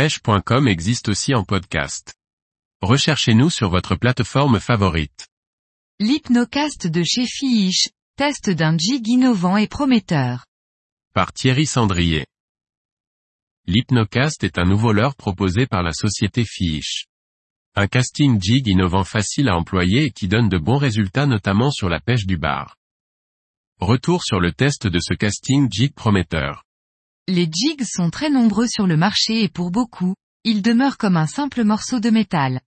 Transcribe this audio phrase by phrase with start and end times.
[0.00, 2.14] pêche.com existe aussi en podcast.
[2.80, 5.28] Recherchez-nous sur votre plateforme favorite.
[5.98, 10.46] L'hypnocast de chez Fiish, test d'un jig innovant et prometteur.
[11.12, 12.24] Par Thierry Sandrier.
[13.66, 17.04] L'hypnocast est un nouveau leurre proposé par la société Fiish.
[17.74, 21.90] Un casting jig innovant facile à employer et qui donne de bons résultats notamment sur
[21.90, 22.78] la pêche du bar.
[23.80, 26.64] Retour sur le test de ce casting jig prometteur.
[27.28, 30.14] Les jigs sont très nombreux sur le marché et pour beaucoup,
[30.44, 32.60] ils demeurent comme un simple morceau de métal.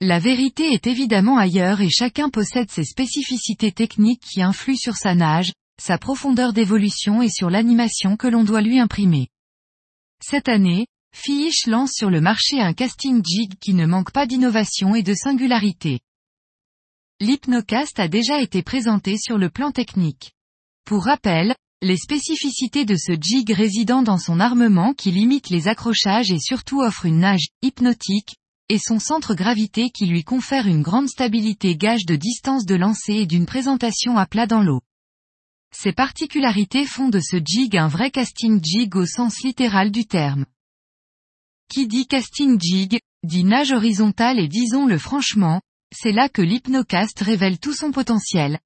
[0.00, 5.14] La vérité est évidemment ailleurs et chacun possède ses spécificités techniques qui influent sur sa
[5.14, 9.28] nage, sa profondeur d'évolution et sur l'animation que l'on doit lui imprimer.
[10.22, 14.94] Cette année, Fiish lance sur le marché un casting jig qui ne manque pas d'innovation
[14.94, 16.00] et de singularité.
[17.20, 20.32] L'hypnocast a déjà été présenté sur le plan technique.
[20.84, 26.30] Pour rappel, les spécificités de ce jig résident dans son armement qui limite les accrochages
[26.30, 28.36] et surtout offre une nage hypnotique,
[28.68, 33.14] et son centre gravité qui lui confère une grande stabilité gage de distance de lancer
[33.14, 34.82] et d'une présentation à plat dans l'eau.
[35.74, 40.44] Ces particularités font de ce jig un vrai casting jig au sens littéral du terme.
[41.68, 47.58] Qui dit casting jig, dit nage horizontale et disons-le franchement, c'est là que l'hypnocast révèle
[47.58, 48.60] tout son potentiel.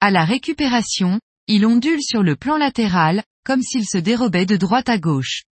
[0.00, 1.18] À la récupération,
[1.48, 5.44] il ondule sur le plan latéral, comme s'il se dérobait de droite à gauche.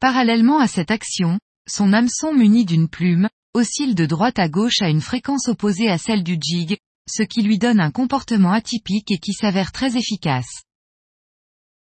[0.00, 4.88] Parallèlement à cette action, son hameçon muni d'une plume, oscille de droite à gauche à
[4.88, 9.18] une fréquence opposée à celle du jig, ce qui lui donne un comportement atypique et
[9.18, 10.62] qui s'avère très efficace.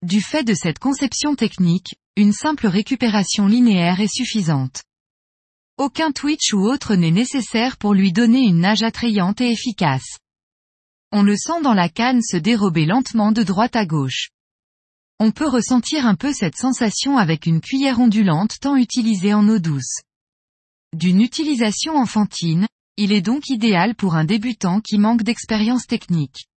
[0.03, 4.83] Du fait de cette conception technique, une simple récupération linéaire est suffisante.
[5.77, 10.17] Aucun twitch ou autre n'est nécessaire pour lui donner une nage attrayante et efficace.
[11.11, 14.29] On le sent dans la canne se dérober lentement de droite à gauche.
[15.19, 19.59] On peut ressentir un peu cette sensation avec une cuillère ondulante tant utilisée en eau
[19.59, 19.99] douce.
[20.93, 26.47] D'une utilisation enfantine, il est donc idéal pour un débutant qui manque d'expérience technique.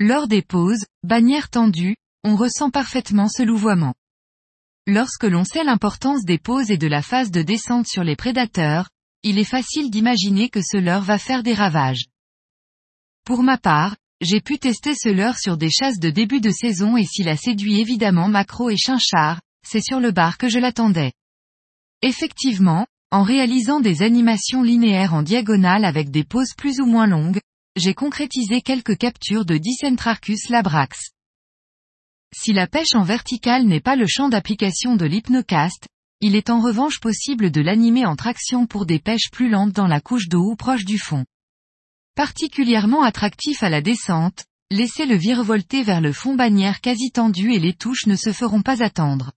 [0.00, 3.94] Lors des pauses, bannière tendue, on ressent parfaitement ce louvoiement.
[4.86, 8.88] Lorsque l'on sait l'importance des pauses et de la phase de descente sur les prédateurs,
[9.22, 12.06] il est facile d'imaginer que ce leurre va faire des ravages.
[13.24, 16.98] Pour ma part, j'ai pu tester ce leurre sur des chasses de début de saison
[16.98, 21.12] et s'il a séduit évidemment Macro et Chinchard, c'est sur le bar que je l'attendais.
[22.02, 27.40] Effectivement, en réalisant des animations linéaires en diagonale avec des pauses plus ou moins longues,
[27.76, 31.10] j'ai concrétisé quelques captures de Dicentrarchus labrax.
[32.36, 35.88] Si la pêche en verticale n'est pas le champ d'application de l'hypnocast,
[36.20, 39.86] il est en revanche possible de l'animer en traction pour des pêches plus lentes dans
[39.86, 41.24] la couche d'eau ou proche du fond.
[42.16, 47.58] Particulièrement attractif à la descente, laissez le virevolter vers le fond bannière quasi tendu et
[47.58, 49.32] les touches ne se feront pas attendre.